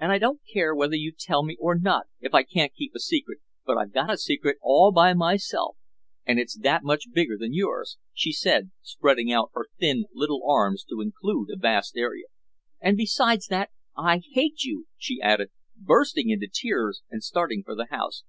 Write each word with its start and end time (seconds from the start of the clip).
And 0.00 0.10
I 0.10 0.18
don't 0.18 0.40
care 0.52 0.74
whether 0.74 0.96
you 0.96 1.12
tell 1.16 1.44
me 1.44 1.56
or 1.60 1.78
not 1.78 2.08
if 2.18 2.34
I 2.34 2.42
can't 2.42 2.74
keep 2.74 2.92
a 2.92 2.98
secret, 2.98 3.38
but 3.64 3.78
I've 3.78 3.92
got 3.92 4.10
a 4.12 4.18
secret 4.18 4.58
all 4.60 4.90
by 4.90 5.14
myself 5.14 5.76
and 6.26 6.40
it's 6.40 6.58
that 6.58 6.82
much 6.82 7.12
bigger 7.12 7.36
than 7.38 7.52
yours," 7.54 7.96
she 8.12 8.32
said, 8.32 8.72
spreading 8.82 9.30
out 9.30 9.52
her 9.54 9.66
thin, 9.78 10.06
little 10.12 10.42
arms 10.44 10.84
to 10.90 11.00
include 11.00 11.50
a 11.52 11.56
vast 11.56 11.96
area. 11.96 12.26
"And 12.80 12.96
besides 12.96 13.46
that, 13.46 13.70
I 13.96 14.22
hate 14.32 14.64
you," 14.64 14.88
she 14.98 15.20
added, 15.20 15.50
bursting 15.76 16.30
into 16.30 16.48
tears 16.52 17.02
and 17.08 17.22
starting 17.22 17.62
for 17.62 17.76
the 17.76 17.86
house. 17.90 18.24